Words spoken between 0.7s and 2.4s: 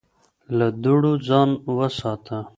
دوړو ځان وساته